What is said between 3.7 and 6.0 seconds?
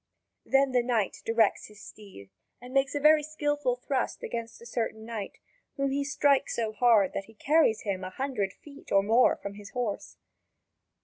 thrust against a certain knight, whom